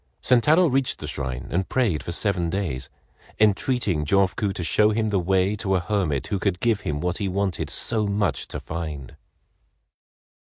Sentaro 0.19 0.65
reached 0.65 0.97
the 0.97 1.05
shrine 1.05 1.45
and 1.51 1.69
prayed 1.69 2.01
for 2.01 2.11
seven 2.11 2.49
days, 2.49 2.89
entreating 3.39 4.03
Jofuku 4.03 4.51
to 4.51 4.63
show 4.63 4.89
him 4.89 5.09
the 5.09 5.19
way 5.19 5.55
to 5.57 5.75
a 5.75 5.79
hermit 5.79 6.25
who 6.25 6.39
could 6.39 6.59
give 6.59 6.79
him 6.81 7.01
what 7.01 7.19
he 7.19 7.29
wanted 7.29 7.69
so 7.69 8.07
much 8.07 8.47
to 8.47 8.59
find. 8.59 9.15